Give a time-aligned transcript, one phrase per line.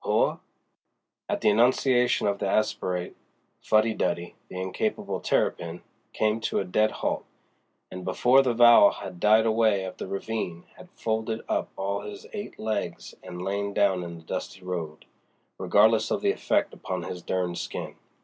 [0.03, 0.39] H woa!"
[1.29, 3.15] At the enunciation of the aspirate,
[3.61, 7.23] Fuddy Duddy, the incapable terrapin, came to a dead halt,
[7.91, 12.25] and before the vowel had died away up the ravine had folded up all his
[12.33, 15.05] eight legs and lain down in the dusty road,
[15.59, 17.95] regardless of the effect upon his derned skin.